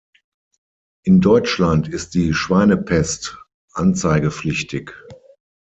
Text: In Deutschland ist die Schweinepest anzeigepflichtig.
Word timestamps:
In 1.05 1.21
Deutschland 1.21 1.87
ist 1.87 2.15
die 2.15 2.33
Schweinepest 2.33 3.37
anzeigepflichtig. 3.73 4.93